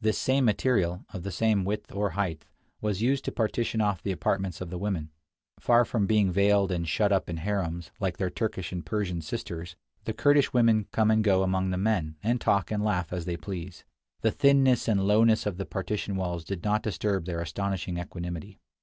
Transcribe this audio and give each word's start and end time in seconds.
This 0.00 0.16
same 0.16 0.46
material, 0.46 1.04
of 1.12 1.24
the 1.24 1.30
same 1.30 1.62
width 1.62 1.92
or 1.92 2.12
height, 2.12 2.46
was 2.80 3.02
used 3.02 3.22
to 3.26 3.30
partition 3.32 3.82
off 3.82 4.02
the 4.02 4.12
apartments 4.12 4.62
of 4.62 4.70
the 4.70 4.78
women. 4.78 5.10
Far 5.60 5.84
from 5.84 6.06
being 6.06 6.32
veiled 6.32 6.72
and 6.72 6.88
shut 6.88 7.12
up 7.12 7.28
in 7.28 7.36
harems, 7.36 7.90
like 8.00 8.16
their 8.16 8.30
Turkish 8.30 8.72
and 8.72 8.86
Persian 8.86 9.20
sisters, 9.20 9.76
the 10.04 10.14
Kurdish 10.14 10.54
women 10.54 10.86
come 10.90 11.10
and 11.10 11.22
go 11.22 11.42
among 11.42 11.68
the 11.68 11.76
men, 11.76 12.16
and 12.22 12.40
talk 12.40 12.70
and 12.70 12.82
laugh 12.82 13.12
as 13.12 13.26
they 13.26 13.36
please. 13.36 13.84
The 14.22 14.30
thinness 14.30 14.88
and 14.88 15.06
lowness 15.06 15.44
of 15.44 15.58
the 15.58 15.66
partition 15.66 16.16
walls 16.16 16.44
did 16.46 16.64
not 16.64 16.82
disturb 16.82 17.26
their 17.26 17.42
astonishing 17.42 17.98
equanimity. 17.98 18.60